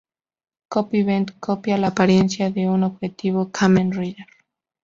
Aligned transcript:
Copy 0.67 1.03
Vent: 1.03 1.37
Copia 1.39 1.77
la 1.77 1.89
apariencia 1.89 2.49
de 2.49 2.67
un 2.67 2.81
objetivo 2.83 3.51
Kamen 3.51 3.91
Rider. 3.91 4.25